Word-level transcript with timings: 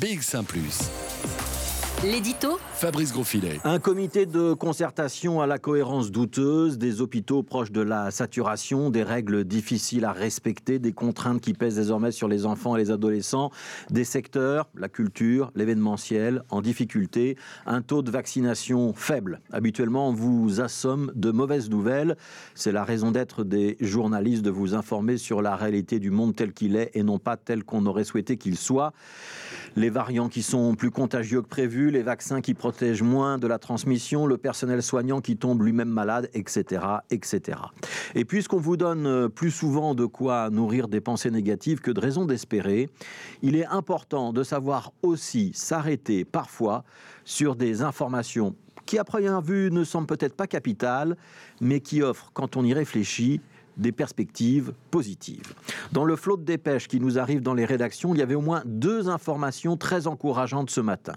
BX1⁇ 0.00 0.46
L'édito 2.04 2.60
Fabrice 2.74 3.12
Grosfilet. 3.12 3.58
Un 3.64 3.80
comité 3.80 4.24
de 4.24 4.52
concertation 4.52 5.40
à 5.40 5.48
la 5.48 5.58
cohérence 5.58 6.12
douteuse, 6.12 6.78
des 6.78 7.00
hôpitaux 7.00 7.42
proches 7.42 7.72
de 7.72 7.80
la 7.80 8.12
saturation, 8.12 8.88
des 8.88 9.02
règles 9.02 9.42
difficiles 9.44 10.04
à 10.04 10.12
respecter, 10.12 10.78
des 10.78 10.92
contraintes 10.92 11.40
qui 11.40 11.54
pèsent 11.54 11.74
désormais 11.74 12.12
sur 12.12 12.28
les 12.28 12.46
enfants 12.46 12.76
et 12.76 12.78
les 12.78 12.92
adolescents, 12.92 13.50
des 13.90 14.04
secteurs, 14.04 14.68
la 14.76 14.88
culture, 14.88 15.50
l'événementiel, 15.56 16.44
en 16.50 16.60
difficulté, 16.62 17.36
un 17.66 17.82
taux 17.82 18.02
de 18.02 18.12
vaccination 18.12 18.92
faible. 18.94 19.40
Habituellement, 19.50 20.10
on 20.10 20.12
vous 20.12 20.60
assomme 20.60 21.10
de 21.16 21.32
mauvaises 21.32 21.68
nouvelles. 21.68 22.16
C'est 22.54 22.70
la 22.70 22.84
raison 22.84 23.10
d'être 23.10 23.42
des 23.42 23.76
journalistes 23.80 24.44
de 24.44 24.50
vous 24.50 24.74
informer 24.74 25.16
sur 25.16 25.42
la 25.42 25.56
réalité 25.56 25.98
du 25.98 26.12
monde 26.12 26.36
tel 26.36 26.52
qu'il 26.52 26.76
est 26.76 26.92
et 26.94 27.02
non 27.02 27.18
pas 27.18 27.36
tel 27.36 27.64
qu'on 27.64 27.86
aurait 27.86 28.04
souhaité 28.04 28.36
qu'il 28.36 28.56
soit. 28.56 28.92
Les 29.74 29.90
variants 29.90 30.28
qui 30.28 30.44
sont 30.44 30.76
plus 30.76 30.92
contagieux 30.92 31.42
que 31.42 31.48
prévu, 31.48 31.87
les 31.90 32.02
vaccins 32.02 32.40
qui 32.40 32.54
protègent 32.54 33.02
moins 33.02 33.38
de 33.38 33.46
la 33.46 33.58
transmission, 33.58 34.26
le 34.26 34.38
personnel 34.38 34.82
soignant 34.82 35.20
qui 35.20 35.36
tombe 35.36 35.62
lui-même 35.62 35.88
malade, 35.88 36.28
etc., 36.34 36.82
etc. 37.10 37.58
Et 38.14 38.24
puisqu'on 38.24 38.58
vous 38.58 38.76
donne 38.76 39.06
euh, 39.06 39.28
plus 39.28 39.50
souvent 39.50 39.94
de 39.94 40.06
quoi 40.06 40.50
nourrir 40.50 40.88
des 40.88 41.00
pensées 41.00 41.30
négatives 41.30 41.80
que 41.80 41.90
de 41.90 42.00
raisons 42.00 42.24
d'espérer, 42.24 42.88
il 43.42 43.56
est 43.56 43.66
important 43.66 44.32
de 44.32 44.42
savoir 44.42 44.92
aussi 45.02 45.52
s'arrêter 45.54 46.24
parfois 46.24 46.84
sur 47.24 47.56
des 47.56 47.82
informations 47.82 48.54
qui, 48.88 48.98
à 48.98 49.04
première 49.04 49.42
vue, 49.42 49.70
ne 49.70 49.84
semblent 49.84 50.06
peut-être 50.06 50.34
pas 50.34 50.46
capitales, 50.46 51.16
mais 51.60 51.80
qui 51.80 52.00
offrent, 52.00 52.30
quand 52.32 52.56
on 52.56 52.64
y 52.64 52.72
réfléchit, 52.72 53.42
des 53.78 53.92
perspectives 53.92 54.72
positives. 54.90 55.54
Dans 55.92 56.04
le 56.04 56.16
flot 56.16 56.36
de 56.36 56.42
dépêches 56.42 56.88
qui 56.88 57.00
nous 57.00 57.18
arrive 57.18 57.40
dans 57.40 57.54
les 57.54 57.64
rédactions, 57.64 58.14
il 58.14 58.18
y 58.18 58.22
avait 58.22 58.34
au 58.34 58.40
moins 58.40 58.62
deux 58.66 59.08
informations 59.08 59.76
très 59.76 60.06
encourageantes 60.06 60.70
ce 60.70 60.80
matin. 60.80 61.14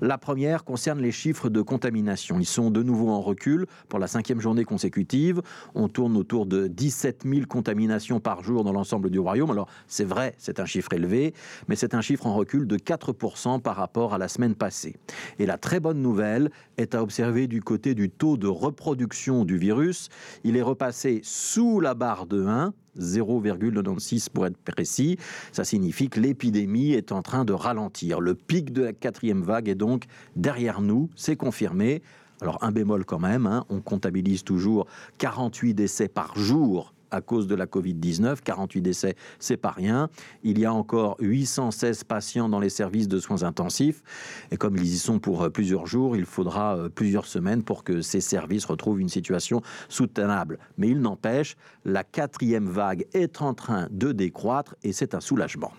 La 0.00 0.18
première 0.18 0.64
concerne 0.64 1.00
les 1.00 1.12
chiffres 1.12 1.48
de 1.48 1.60
contamination. 1.60 2.38
Ils 2.38 2.46
sont 2.46 2.70
de 2.70 2.82
nouveau 2.82 3.10
en 3.10 3.20
recul 3.20 3.66
pour 3.88 3.98
la 3.98 4.06
cinquième 4.06 4.40
journée 4.40 4.64
consécutive. 4.64 5.42
On 5.74 5.88
tourne 5.88 6.16
autour 6.16 6.46
de 6.46 6.66
17 6.66 7.24
000 7.26 7.46
contaminations 7.46 8.20
par 8.20 8.42
jour 8.42 8.64
dans 8.64 8.72
l'ensemble 8.72 9.10
du 9.10 9.18
royaume. 9.18 9.50
Alors 9.50 9.68
c'est 9.86 10.04
vrai, 10.04 10.34
c'est 10.38 10.60
un 10.60 10.66
chiffre 10.66 10.92
élevé, 10.92 11.34
mais 11.68 11.76
c'est 11.76 11.94
un 11.94 12.00
chiffre 12.00 12.26
en 12.26 12.34
recul 12.34 12.66
de 12.66 12.76
4% 12.76 13.60
par 13.60 13.76
rapport 13.76 14.14
à 14.14 14.18
la 14.18 14.28
semaine 14.28 14.54
passée. 14.54 14.96
Et 15.38 15.46
la 15.46 15.58
très 15.58 15.80
bonne 15.80 16.00
nouvelle 16.00 16.50
est 16.76 16.94
à 16.94 17.02
observer 17.02 17.46
du 17.46 17.62
côté 17.62 17.94
du 17.94 18.10
taux 18.10 18.36
de 18.36 18.46
reproduction 18.46 19.44
du 19.44 19.58
virus. 19.58 20.08
Il 20.44 20.56
est 20.56 20.62
repassé 20.62 21.20
sous 21.22 21.80
la 21.80 21.94
barre 21.98 22.26
de 22.26 22.44
1, 22.46 22.72
0,96 22.98 24.30
pour 24.30 24.46
être 24.46 24.56
précis. 24.56 25.18
Ça 25.52 25.64
signifie 25.64 26.08
que 26.08 26.20
l'épidémie 26.20 26.92
est 26.92 27.12
en 27.12 27.22
train 27.22 27.44
de 27.44 27.52
ralentir. 27.52 28.20
Le 28.20 28.34
pic 28.34 28.72
de 28.72 28.82
la 28.82 28.92
quatrième 28.92 29.42
vague 29.42 29.68
est 29.68 29.74
donc 29.74 30.04
derrière 30.36 30.80
nous, 30.80 31.10
c'est 31.16 31.36
confirmé. 31.36 32.02
Alors 32.40 32.58
un 32.62 32.70
bémol 32.70 33.04
quand 33.04 33.18
même, 33.18 33.46
hein, 33.46 33.64
on 33.68 33.80
comptabilise 33.80 34.44
toujours 34.44 34.86
48 35.18 35.74
décès 35.74 36.08
par 36.08 36.38
jour 36.38 36.94
à 37.10 37.20
cause 37.20 37.46
de 37.46 37.54
la 37.54 37.66
Covid-19. 37.66 38.38
48 38.42 38.80
décès, 38.80 39.16
c'est 39.38 39.56
pas 39.56 39.70
rien. 39.70 40.08
Il 40.42 40.58
y 40.58 40.64
a 40.64 40.72
encore 40.72 41.16
816 41.20 42.04
patients 42.04 42.48
dans 42.48 42.60
les 42.60 42.70
services 42.70 43.08
de 43.08 43.18
soins 43.18 43.42
intensifs. 43.42 44.02
Et 44.50 44.56
comme 44.56 44.76
ils 44.76 44.84
y 44.84 44.98
sont 44.98 45.18
pour 45.18 45.42
euh, 45.42 45.50
plusieurs 45.50 45.86
jours, 45.86 46.16
il 46.16 46.24
faudra 46.24 46.76
euh, 46.76 46.88
plusieurs 46.88 47.26
semaines 47.26 47.62
pour 47.62 47.84
que 47.84 48.00
ces 48.02 48.20
services 48.20 48.64
retrouvent 48.64 49.00
une 49.00 49.08
situation 49.08 49.62
soutenable. 49.88 50.58
Mais 50.76 50.88
il 50.88 51.00
n'empêche, 51.00 51.56
la 51.84 52.04
quatrième 52.04 52.68
vague 52.68 53.06
est 53.12 53.42
en 53.42 53.54
train 53.54 53.88
de 53.90 54.12
décroître 54.12 54.74
et 54.82 54.92
c'est 54.92 55.14
un 55.14 55.20
soulagement. 55.20 55.72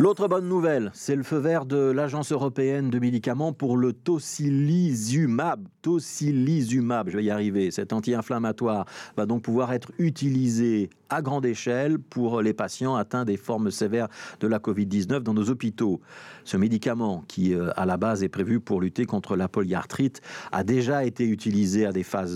L'autre 0.00 0.28
bonne 0.28 0.48
nouvelle, 0.48 0.90
c'est 0.94 1.14
le 1.14 1.22
feu 1.22 1.36
vert 1.36 1.66
de 1.66 1.76
l'Agence 1.76 2.32
européenne 2.32 2.88
de 2.88 2.98
médicaments 2.98 3.52
pour 3.52 3.76
le 3.76 3.92
tocilizumab. 3.92 5.68
Tocilizumab, 5.82 7.10
je 7.10 7.18
vais 7.18 7.24
y 7.24 7.30
arriver. 7.30 7.70
Cet 7.70 7.92
anti-inflammatoire 7.92 8.86
va 9.18 9.26
donc 9.26 9.42
pouvoir 9.42 9.74
être 9.74 9.92
utilisé 9.98 10.88
à 11.10 11.22
grande 11.22 11.44
échelle 11.44 11.98
pour 11.98 12.40
les 12.40 12.54
patients 12.54 12.94
atteints 12.94 13.24
des 13.24 13.36
formes 13.36 13.70
sévères 13.70 14.08
de 14.40 14.46
la 14.46 14.58
Covid-19 14.58 15.20
dans 15.20 15.34
nos 15.34 15.50
hôpitaux. 15.50 16.00
Ce 16.44 16.56
médicament, 16.56 17.24
qui 17.28 17.54
euh, 17.54 17.70
à 17.76 17.84
la 17.84 17.96
base 17.96 18.22
est 18.22 18.28
prévu 18.28 18.60
pour 18.60 18.80
lutter 18.80 19.04
contre 19.04 19.36
la 19.36 19.48
polyarthrite, 19.48 20.20
a 20.52 20.64
déjà 20.64 21.04
été 21.04 21.26
utilisé 21.26 21.88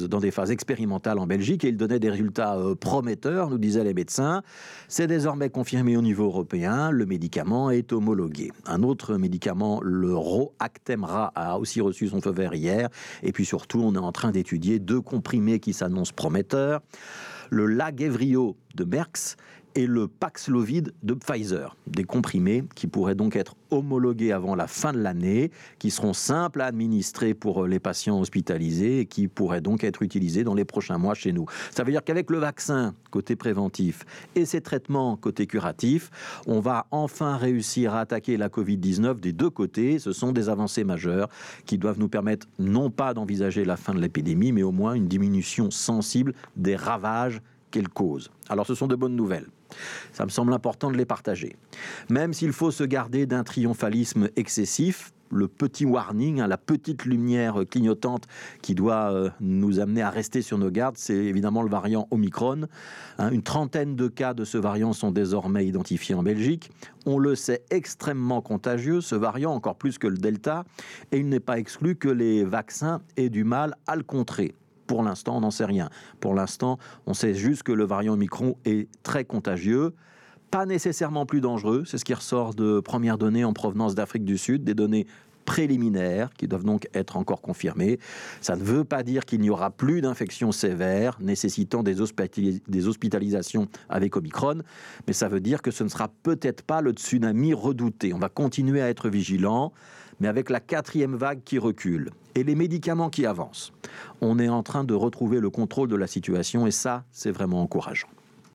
dans 0.08 0.20
des 0.20 0.30
phases 0.30 0.50
expérimentales 0.50 1.18
en 1.18 1.26
Belgique 1.26 1.64
et 1.64 1.68
il 1.68 1.76
donnait 1.76 2.00
des 2.00 2.10
résultats 2.10 2.56
euh, 2.56 2.74
prometteurs, 2.74 3.48
nous 3.48 3.58
disaient 3.58 3.84
les 3.84 3.94
médecins. 3.94 4.42
C'est 4.88 5.06
désormais 5.06 5.50
confirmé 5.50 5.96
au 5.96 6.02
niveau 6.02 6.24
européen, 6.24 6.90
le 6.90 7.06
médicament 7.06 7.70
est 7.70 7.92
homologué. 7.92 8.52
Un 8.66 8.82
autre 8.82 9.16
médicament, 9.16 9.80
le 9.82 10.14
Roactemra, 10.14 11.32
a 11.34 11.58
aussi 11.58 11.80
reçu 11.80 12.08
son 12.08 12.20
feu 12.20 12.32
vert 12.32 12.54
hier. 12.54 12.88
Et 13.22 13.32
puis 13.32 13.44
surtout, 13.44 13.80
on 13.80 13.94
est 13.94 13.98
en 13.98 14.12
train 14.12 14.32
d'étudier 14.32 14.78
deux 14.78 15.00
comprimés 15.00 15.60
qui 15.60 15.72
s'annoncent 15.72 16.12
prometteurs 16.14 16.80
le 17.50 17.66
Lagevrio 17.66 18.56
de 18.74 18.84
Merckx 18.84 19.36
et 19.74 19.86
le 19.86 20.06
Paxlovid 20.06 20.92
de 21.02 21.14
Pfizer, 21.14 21.76
des 21.86 22.04
comprimés 22.04 22.64
qui 22.74 22.86
pourraient 22.86 23.14
donc 23.14 23.36
être 23.36 23.56
homologués 23.70 24.32
avant 24.32 24.54
la 24.54 24.66
fin 24.66 24.92
de 24.92 24.98
l'année, 24.98 25.50
qui 25.78 25.90
seront 25.90 26.12
simples 26.12 26.60
à 26.60 26.66
administrer 26.66 27.34
pour 27.34 27.66
les 27.66 27.80
patients 27.80 28.20
hospitalisés 28.20 29.00
et 29.00 29.06
qui 29.06 29.26
pourraient 29.26 29.60
donc 29.60 29.82
être 29.82 30.02
utilisés 30.02 30.44
dans 30.44 30.54
les 30.54 30.64
prochains 30.64 30.98
mois 30.98 31.14
chez 31.14 31.32
nous. 31.32 31.46
Ça 31.70 31.82
veut 31.82 31.90
dire 31.90 32.04
qu'avec 32.04 32.30
le 32.30 32.38
vaccin 32.38 32.94
côté 33.10 33.36
préventif 33.36 34.04
et 34.34 34.44
ses 34.44 34.60
traitements 34.60 35.16
côté 35.16 35.46
curatif, 35.46 36.10
on 36.46 36.60
va 36.60 36.86
enfin 36.90 37.36
réussir 37.36 37.94
à 37.94 38.00
attaquer 38.00 38.36
la 38.36 38.48
Covid-19 38.48 39.20
des 39.20 39.32
deux 39.32 39.50
côtés. 39.50 39.98
Ce 39.98 40.12
sont 40.12 40.32
des 40.32 40.48
avancées 40.48 40.84
majeures 40.84 41.28
qui 41.66 41.78
doivent 41.78 41.98
nous 41.98 42.08
permettre 42.08 42.46
non 42.58 42.90
pas 42.90 43.14
d'envisager 43.14 43.64
la 43.64 43.76
fin 43.76 43.94
de 43.94 44.00
l'épidémie, 44.00 44.52
mais 44.52 44.62
au 44.62 44.72
moins 44.72 44.94
une 44.94 45.08
diminution 45.08 45.70
sensible 45.70 46.34
des 46.56 46.76
ravages 46.76 47.40
qu'elle 47.70 47.88
cause. 47.88 48.30
Alors 48.48 48.66
ce 48.66 48.74
sont 48.74 48.86
de 48.86 48.94
bonnes 48.94 49.16
nouvelles. 49.16 49.48
Ça 50.12 50.24
me 50.24 50.30
semble 50.30 50.52
important 50.52 50.90
de 50.90 50.96
les 50.96 51.04
partager. 51.04 51.56
Même 52.10 52.32
s'il 52.32 52.52
faut 52.52 52.70
se 52.70 52.84
garder 52.84 53.26
d'un 53.26 53.44
triomphalisme 53.44 54.28
excessif, 54.36 55.12
le 55.30 55.48
petit 55.48 55.84
warning, 55.84 56.40
hein, 56.40 56.46
la 56.46 56.56
petite 56.56 57.04
lumière 57.04 57.64
clignotante 57.68 58.26
qui 58.62 58.74
doit 58.74 59.12
euh, 59.12 59.30
nous 59.40 59.80
amener 59.80 60.02
à 60.02 60.10
rester 60.10 60.42
sur 60.42 60.58
nos 60.58 60.70
gardes, 60.70 60.96
c'est 60.96 61.14
évidemment 61.14 61.62
le 61.62 61.68
variant 61.68 62.06
Omicron. 62.10 62.62
Hein. 63.18 63.30
une 63.30 63.42
trentaine 63.42 63.96
de 63.96 64.08
cas 64.08 64.34
de 64.34 64.44
ce 64.44 64.58
variant 64.58 64.92
sont 64.92 65.10
désormais 65.10 65.66
identifiés 65.66 66.14
en 66.14 66.22
Belgique. 66.22 66.70
On 67.06 67.18
le 67.18 67.34
sait 67.34 67.62
extrêmement 67.70 68.40
contagieux, 68.40 69.00
ce 69.00 69.14
variant 69.14 69.52
encore 69.52 69.76
plus 69.76 69.98
que 69.98 70.06
le 70.06 70.16
Delta, 70.16 70.64
et 71.12 71.18
il 71.18 71.28
n'est 71.28 71.40
pas 71.40 71.58
exclu 71.58 71.96
que 71.96 72.08
les 72.08 72.44
vaccins 72.44 73.02
aient 73.16 73.28
du 73.28 73.44
mal 73.44 73.76
à 73.86 73.96
le 73.96 74.02
contrer. 74.02 74.54
Pour 74.86 75.02
l'instant, 75.02 75.36
on 75.36 75.40
n'en 75.40 75.50
sait 75.50 75.64
rien. 75.64 75.88
Pour 76.20 76.34
l'instant, 76.34 76.78
on 77.06 77.14
sait 77.14 77.34
juste 77.34 77.62
que 77.62 77.72
le 77.72 77.84
variant 77.84 78.14
Omicron 78.14 78.56
est 78.64 78.88
très 79.02 79.24
contagieux 79.24 79.94
pas 80.50 80.66
nécessairement 80.66 81.26
plus 81.26 81.40
dangereux. 81.40 81.82
C'est 81.84 81.98
ce 81.98 82.04
qui 82.04 82.14
ressort 82.14 82.54
de 82.54 82.78
premières 82.78 83.18
données 83.18 83.44
en 83.44 83.52
provenance 83.52 83.96
d'Afrique 83.96 84.24
du 84.24 84.38
Sud, 84.38 84.62
des 84.62 84.74
données 84.74 85.04
préliminaires 85.44 86.30
qui 86.36 86.48
doivent 86.48 86.64
donc 86.64 86.88
être 86.94 87.16
encore 87.16 87.40
confirmées. 87.40 87.98
Ça 88.40 88.56
ne 88.56 88.62
veut 88.62 88.84
pas 88.84 89.02
dire 89.02 89.24
qu'il 89.24 89.40
n'y 89.40 89.50
aura 89.50 89.70
plus 89.70 90.00
d'infections 90.00 90.52
sévères 90.52 91.18
nécessitant 91.20 91.82
des, 91.82 92.00
hospitalisations 92.00 93.68
avec 93.88 94.16
Omicron, 94.16 94.62
mais 95.06 95.12
ça 95.12 95.28
veut 95.28 95.40
dire 95.40 95.62
que 95.62 95.70
ce 95.70 95.84
ne 95.84 95.88
sera 95.88 96.08
peut-être 96.22 96.62
pas 96.62 96.80
le 96.80 96.92
tsunami 96.92 97.54
redouté. 97.54 98.12
On 98.14 98.18
va 98.18 98.28
continuer 98.28 98.80
à 98.80 98.88
être 98.88 99.08
vigilant, 99.08 99.72
mais 100.20 100.28
avec 100.28 100.50
la 100.50 100.60
quatrième 100.60 101.16
vague 101.16 101.42
qui 101.44 101.58
recule 101.58 102.10
et 102.34 102.44
les 102.44 102.54
médicaments 102.54 103.10
qui 103.10 103.26
avancent, 103.26 103.72
on 104.20 104.38
est 104.38 104.48
en 104.48 104.62
train 104.62 104.84
de 104.84 104.94
retrouver 104.94 105.40
le 105.40 105.50
contrôle 105.50 105.88
de 105.88 105.96
la 105.96 106.06
situation 106.06 106.66
et 106.66 106.70
ça, 106.70 107.04
c'est 107.12 107.30
vraiment 107.30 107.62
encourageant. 107.62 108.08